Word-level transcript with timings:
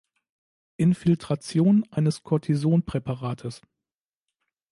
Infiltration 0.77 1.83
eines 1.91 2.23
Cortison-Präparates. 2.23 3.61